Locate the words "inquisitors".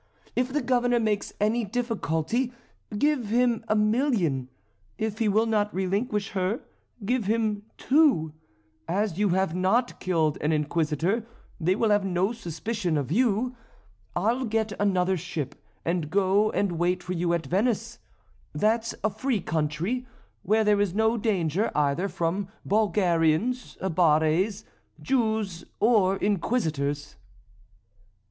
26.17-27.17